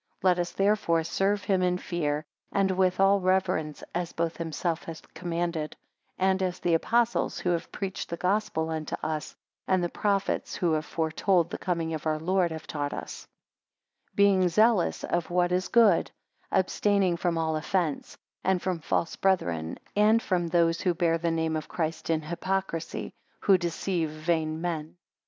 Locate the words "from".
17.15-17.37, 18.59-18.79, 20.19-20.47